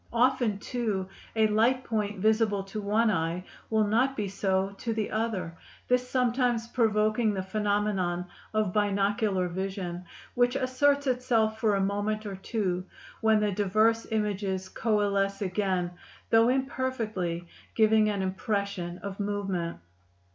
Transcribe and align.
Often, 0.13 0.57
too, 0.57 1.07
a 1.35 1.45
light 1.45 1.83
point 1.83 2.17
visible 2.21 2.63
to 2.63 2.81
one 2.81 3.11
eye 3.11 3.43
will 3.69 3.83
not 3.85 4.17
be 4.17 4.27
so 4.27 4.71
to 4.79 4.95
the 4.95 5.11
other, 5.11 5.55
this 5.89 6.09
sometimes 6.09 6.67
provoking 6.67 7.35
the 7.35 7.43
phenomenon 7.43 8.25
of 8.51 8.73
binocular 8.73 9.47
vision, 9.47 10.03
which 10.33 10.55
asserts 10.55 11.05
itself 11.05 11.59
for 11.59 11.75
a 11.75 11.81
moment 11.81 12.25
or 12.25 12.35
two, 12.35 12.83
when 13.19 13.39
the 13.41 13.51
diverse 13.51 14.07
images 14.09 14.69
coalesce 14.69 15.39
again, 15.43 15.91
though 16.31 16.49
imperfectly, 16.49 17.45
giving 17.75 18.09
an 18.09 18.23
impression 18.23 18.97
of 19.03 19.19
movement. 19.19 19.77